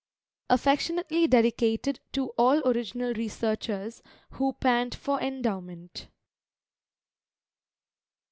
[Affectionately 0.49 1.27
dedicated 1.27 1.99
to 2.11 2.29
all 2.29 2.67
"original 2.67 3.13
researchers" 3.13 4.01
who 4.31 4.53
pant 4.53 4.95
for 4.95 5.21
"endowment." 5.21 6.07